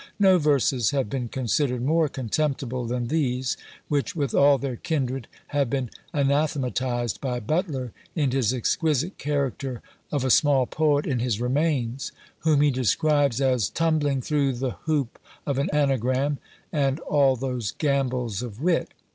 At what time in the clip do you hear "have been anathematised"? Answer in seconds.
5.49-7.21